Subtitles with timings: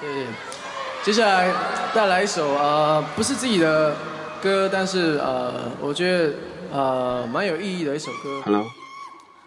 [0.00, 0.26] 对，
[1.02, 1.52] 接下来
[1.94, 3.94] 带来一首呃，不是自己的
[4.42, 6.34] 歌，但是呃，我觉得
[6.72, 8.40] 呃蛮有意义的一首歌。
[8.42, 8.64] Hello，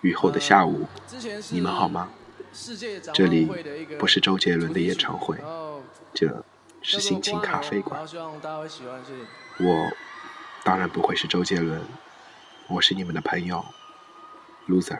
[0.00, 0.86] 雨后的下午，
[1.50, 2.08] 你们好吗？
[3.14, 3.48] 这里
[3.96, 5.36] 不是周杰伦的演唱会，
[6.12, 6.42] 这
[6.82, 8.00] 是心情咖啡馆。
[9.58, 9.90] 我
[10.64, 11.80] 当然不会是周杰伦，
[12.66, 13.64] 我是你们的朋友
[14.68, 14.98] ，loser。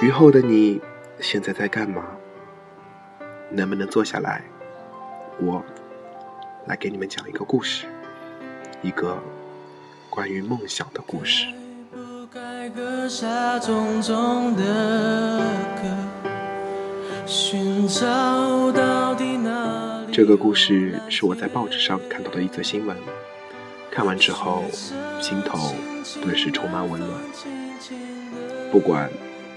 [0.00, 0.80] 雨后的你，
[1.18, 2.04] 现在在干嘛？
[3.50, 4.44] 能不能坐下来？
[5.40, 5.60] 我
[6.66, 7.84] 来给你们讲一个故事，
[8.80, 9.20] 一个
[10.08, 11.48] 关于梦想的故事。
[20.12, 22.96] 这个故事是我在报纸上看到的一则新闻，
[23.90, 24.62] 看完之后，
[25.20, 25.74] 心头
[26.22, 27.20] 顿时充满温暖。
[28.70, 29.10] 不管。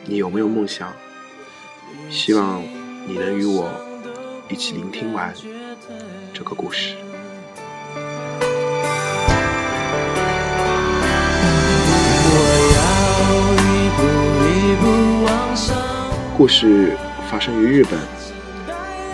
[0.06, 0.92] 你有没有梦想？
[2.10, 2.62] 希望
[3.06, 3.70] 你能与我
[4.50, 5.34] 一起聆听完
[6.34, 6.96] 这个故事。
[16.36, 16.98] 故事
[17.30, 18.00] 发生于日本，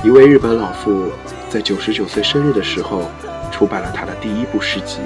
[0.04, 1.12] 一位日本老妇
[1.50, 3.12] 在九十九岁生日的时候
[3.52, 5.00] 出版了他的第一部诗集，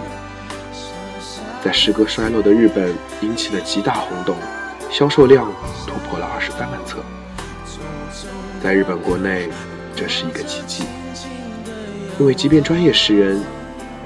[1.64, 4.36] 在诗歌衰落的日本引起了极大轰动。
[4.92, 5.50] 销售量
[5.88, 6.98] 突破了二十三万册，
[8.62, 9.50] 在日本国内，
[9.96, 10.84] 这是一个奇迹，
[12.20, 13.42] 因为即便专业诗人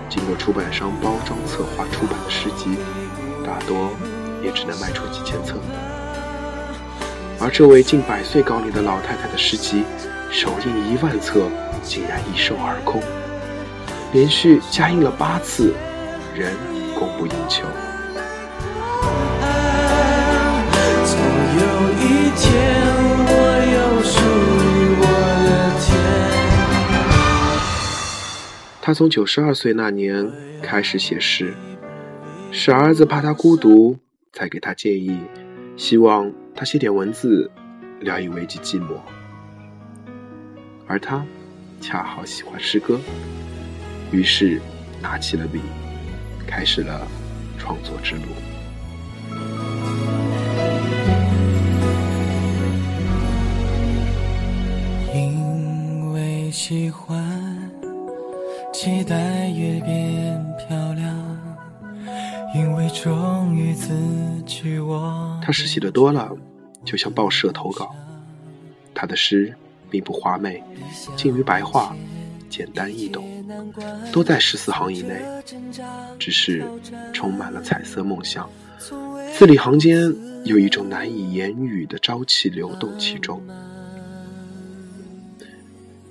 [0.07, 2.77] 经过出版商包装策划出版的诗集，
[3.43, 3.89] 大多
[4.43, 5.55] 也只能卖出几千册，
[7.39, 9.83] 而这位近百岁高龄的老太太的诗集，
[10.31, 11.49] 首印一万册，
[11.81, 13.01] 竟然一售而空，
[14.13, 15.73] 连续加印了八次，
[16.35, 16.47] 仍
[16.93, 17.65] 供不应求。
[28.81, 31.55] 他从九十二岁那年开始写诗，
[32.51, 33.97] 是儿子怕他孤独，
[34.31, 35.19] 才给他建议，
[35.75, 37.49] 希望他写点文字，
[37.99, 38.99] 聊以慰藉寂寞。
[40.85, 41.25] 而他
[41.81, 43.01] 恰好喜欢诗歌，
[44.11, 44.61] 于是
[45.01, 45.59] 拿起了笔，
[46.45, 47.07] 开始了
[47.57, 48.54] 创作之路。
[56.67, 57.23] 喜欢，
[58.73, 61.15] 期待越变漂亮，
[62.55, 63.93] 因为终于自
[64.47, 64.79] 己。
[64.79, 66.35] 我他诗写的多了，
[66.83, 67.93] 就像报社投稿。
[68.95, 69.55] 他的诗
[69.91, 70.63] 并不华美，
[71.15, 71.95] 近于白话，
[72.49, 73.23] 简单易懂，
[74.11, 75.21] 都在十四行以内，
[76.17, 76.65] 只是
[77.13, 78.49] 充满了彩色梦想，
[79.37, 80.11] 字里行间
[80.43, 83.39] 有一种难以言语的朝气流动其中。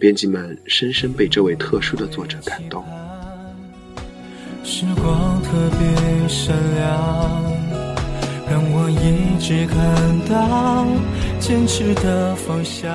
[0.05, 2.85] 编辑们深深被这位特殊的作者感动。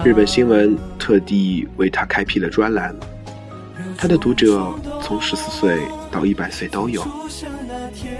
[0.05, 2.95] 日本新闻特地为他开辟了专栏，
[3.97, 4.71] 他的读者
[5.01, 5.79] 从十四岁
[6.11, 7.03] 到一百岁都有。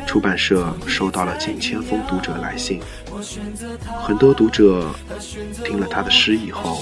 [0.08, 2.82] 出版社收到了近千封读者来信，
[4.02, 4.90] 很多读者
[5.64, 6.82] 听了他的诗以后。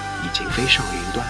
[0.23, 1.25] 已经飞上云端。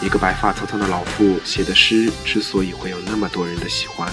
[0.00, 4.08] 一个白发苍苍的老妇写的诗之所以会有那么多人的喜欢，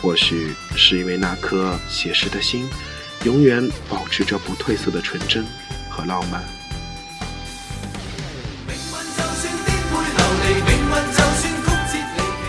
[0.00, 2.68] 或许是因为那颗写诗的心，
[3.24, 5.44] 永远保持着不褪色的纯真
[5.90, 6.42] 和浪漫。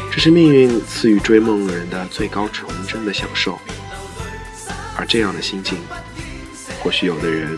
[0.09, 3.59] 这是命运赐予追梦人的最高纯真的享受，
[4.95, 5.77] 而这样的心境，
[6.81, 7.57] 或许有的人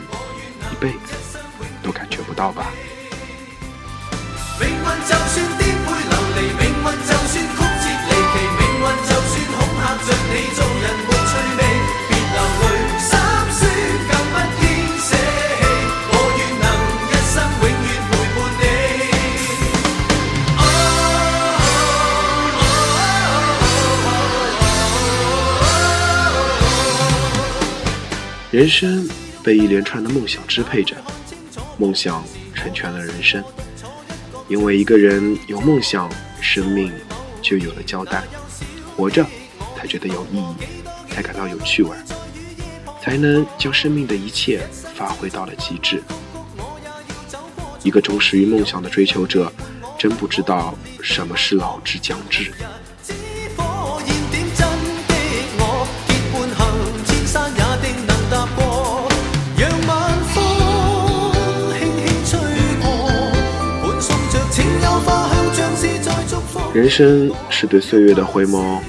[0.72, 1.25] 一辈子。
[1.86, 2.74] 都感觉不到吧。
[4.60, 5.70] 命运就算流
[6.36, 7.62] 离，命运就算曲折
[8.10, 11.62] 离奇，命运就算恐吓着你做人没趣味，
[12.10, 12.66] 别流泪，
[12.98, 13.06] 心
[13.54, 13.62] 酸
[14.10, 14.66] 更不应
[14.98, 15.62] 舍弃。
[16.10, 16.66] 我愿能
[17.06, 18.64] 一生永远陪伴你。
[28.50, 29.08] 人生
[29.44, 30.96] 被一连串的梦想支配着。
[31.78, 32.24] 梦想
[32.54, 33.44] 成全了人生。
[34.48, 36.94] 因为一个人有梦想，生命
[37.42, 38.24] 就有了交代，
[38.96, 39.26] 活着
[39.76, 40.56] 才觉得有意义，
[41.10, 41.98] 才感到有趣味，
[43.02, 46.02] 才能将生命的一切发挥到了极致。
[47.84, 49.52] 一个忠实于梦想的追求者，
[49.98, 52.52] 真不知道什么是老之将至。
[66.76, 68.82] 人生是对岁月的回眸，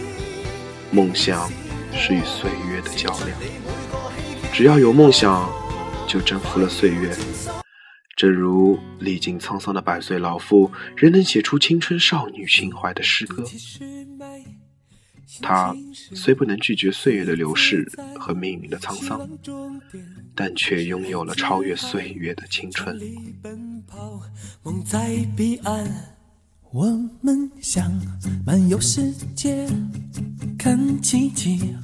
[0.91, 1.49] 梦想
[1.93, 3.39] 是与岁月的较量。
[4.53, 5.49] 只要有梦想，
[6.05, 7.17] 就征服了岁月。
[8.17, 13.45] 正如历经沧桑的百岁老妇，仍能写出青春少女情怀的诗歌。
[15.41, 19.31] 他虽不能拒绝岁月的流逝和命运的沧桑，
[20.35, 22.99] 但却拥有了超越岁月的青春。
[24.65, 26.16] 梦在彼岸
[26.77, 26.85] 我
[27.23, 27.91] 们想
[28.45, 29.67] 漫游世界，
[30.59, 31.75] 看奇迹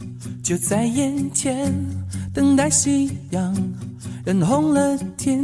[0.44, 1.72] 就在眼前，
[2.34, 3.56] 等待夕阳
[4.22, 5.42] 染红了天，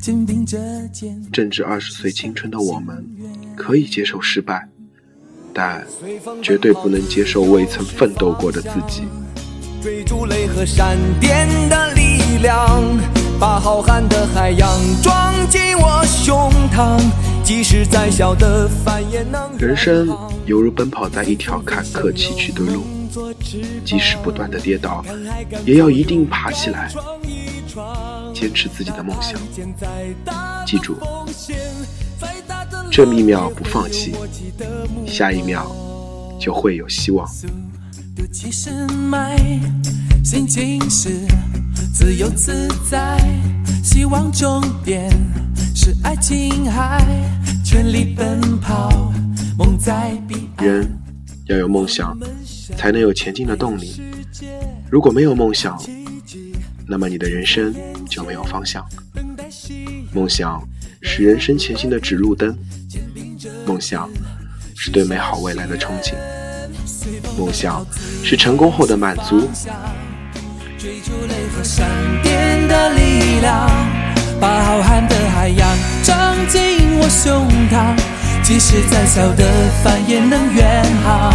[0.00, 1.22] 肩并着肩。
[1.30, 3.06] 正值二十岁青春的我们，
[3.54, 4.66] 可以接受失败，
[5.52, 5.86] 但
[6.40, 9.02] 绝对不能接受未曾奋斗过的自己。
[9.82, 12.82] 追逐雷和闪电的力量，
[13.38, 14.66] 把浩瀚的海洋
[15.02, 16.98] 装进我胸膛。
[19.58, 20.08] 人生
[20.46, 22.84] 犹如奔跑在一条坎坷崎岖的路，
[23.84, 25.04] 即使不断的跌倒，
[25.66, 26.88] 也要一定爬起来，
[28.32, 29.34] 坚持自己的梦想。
[30.64, 30.96] 记住，
[32.88, 34.14] 这一秒不放弃，
[35.04, 35.74] 下一秒
[36.38, 37.26] 就会有希望。
[40.22, 41.26] 心情是
[41.92, 43.18] 自由自在，
[43.82, 45.10] 希望终点
[45.74, 47.04] 是爱琴海，
[47.64, 49.12] 全力奔跑，
[49.58, 50.66] 梦在彼岸。
[50.66, 50.88] 人
[51.46, 52.16] 要有梦想，
[52.76, 54.00] 才能有前进的动力。
[54.90, 55.80] 如果没有梦想，
[56.86, 57.74] 那么你的人生
[58.08, 58.84] 就没有方向。
[60.12, 60.62] 梦想
[61.02, 62.56] 是人生前行的指路灯，
[63.66, 64.08] 梦想
[64.76, 66.14] 是对美好未来的憧憬，
[67.38, 67.86] 梦想
[68.22, 69.48] 是成功后的满足。
[70.78, 71.86] 追逐雷和闪
[72.22, 73.68] 电的力量，
[74.40, 74.99] 把浩瀚
[78.42, 79.44] 即使再小的
[79.82, 81.32] 帆也能远航。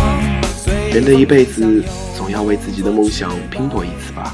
[0.91, 1.83] 人的一辈子，
[2.15, 4.33] 总要为自己的梦想拼搏一次吧。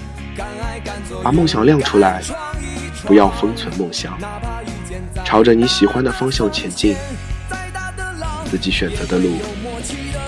[1.24, 2.22] 把梦想亮出来，
[3.06, 4.18] 不要封存梦想，
[5.24, 6.96] 朝着你喜欢的方向前进。
[8.50, 9.30] 自己选择的路，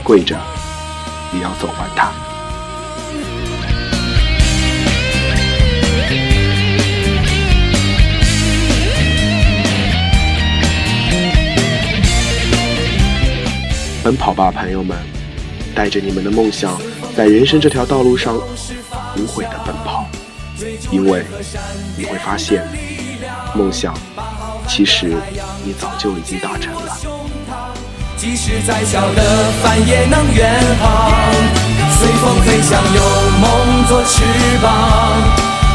[0.04, 0.40] 跪着
[1.34, 2.12] 也要走完它。
[14.04, 14.98] 奔跑吧，朋友们！
[15.74, 16.80] 带着你们的梦想，
[17.16, 18.36] 在人生这条道路上
[19.16, 20.06] 无悔的奔跑，
[20.92, 21.26] 因为
[21.98, 22.68] 你会发现，
[23.56, 23.94] 梦想
[24.68, 25.16] 其实
[25.64, 26.98] 你早就已经达成了。
[28.18, 31.12] 即使再小的帆也能远航，
[31.98, 33.02] 随风飞翔，有
[33.40, 34.22] 梦做翅
[34.62, 34.70] 膀，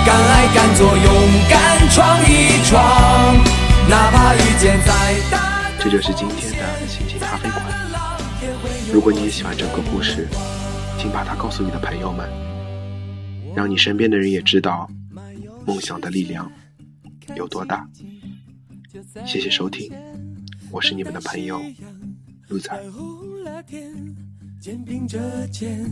[0.04, 1.14] 敢爱敢做，勇
[1.48, 3.36] 敢闯一闯，
[3.88, 5.62] 哪怕遇见再大。
[5.80, 7.87] 这就是今天的心情咖啡馆。
[8.92, 10.26] 如果你也喜欢整个故事，
[10.98, 12.28] 请把它告诉你的朋友们，
[13.54, 14.90] 让你身边的人也知道
[15.66, 16.50] 梦想的力量
[17.36, 17.86] 有多大。
[19.26, 19.92] 谢谢收听，
[20.70, 21.60] 我是你们的朋友
[22.48, 22.72] 陆仔。
[24.60, 25.84] 肩并着肩，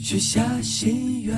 [0.00, 1.34] 许下心愿。